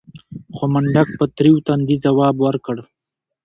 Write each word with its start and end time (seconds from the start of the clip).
خو 0.55 0.63
منډک 0.73 1.07
په 1.19 1.25
تريو 1.35 1.57
تندي 1.67 1.95
ځواب 2.05 2.35
ورکړ. 2.45 2.77